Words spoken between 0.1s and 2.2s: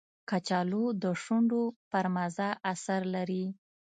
کچالو د شونډو پر